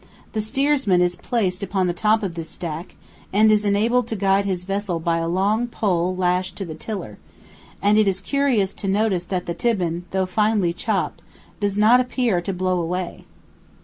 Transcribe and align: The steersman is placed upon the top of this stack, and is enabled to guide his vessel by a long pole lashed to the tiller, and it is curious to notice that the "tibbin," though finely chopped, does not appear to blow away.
The 0.33 0.41
steersman 0.41 0.99
is 0.99 1.15
placed 1.15 1.61
upon 1.61 1.85
the 1.85 1.93
top 1.93 2.23
of 2.23 2.33
this 2.33 2.49
stack, 2.49 2.95
and 3.31 3.51
is 3.51 3.63
enabled 3.63 4.07
to 4.07 4.15
guide 4.15 4.45
his 4.45 4.63
vessel 4.63 4.99
by 4.99 5.19
a 5.19 5.27
long 5.27 5.67
pole 5.67 6.15
lashed 6.15 6.55
to 6.57 6.65
the 6.65 6.73
tiller, 6.73 7.19
and 7.83 7.99
it 7.99 8.07
is 8.07 8.19
curious 8.19 8.73
to 8.81 8.87
notice 8.87 9.25
that 9.25 9.45
the 9.45 9.53
"tibbin," 9.53 10.05
though 10.09 10.25
finely 10.25 10.73
chopped, 10.73 11.21
does 11.59 11.77
not 11.77 11.99
appear 11.99 12.41
to 12.41 12.51
blow 12.51 12.81
away. 12.81 13.25